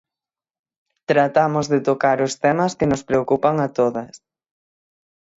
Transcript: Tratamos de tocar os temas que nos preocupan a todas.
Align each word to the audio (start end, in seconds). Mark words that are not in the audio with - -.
Tratamos 1.11 1.65
de 1.73 1.79
tocar 1.89 2.17
os 2.27 2.33
temas 2.43 2.75
que 2.77 2.89
nos 2.91 3.05
preocupan 3.09 3.55
a 3.65 3.67
todas. 3.77 4.13